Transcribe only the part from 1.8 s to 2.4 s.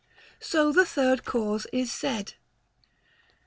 said.